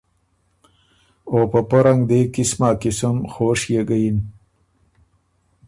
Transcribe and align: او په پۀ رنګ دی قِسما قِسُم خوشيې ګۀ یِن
او 1.31 1.37
په 1.51 1.59
پۀ 1.69 1.79
رنګ 1.85 2.01
دی 2.09 2.21
قِسما 2.33 2.69
قِسُم 2.81 3.17
خوشيې 3.31 3.81
ګۀ 3.87 3.97
یِن 4.03 4.17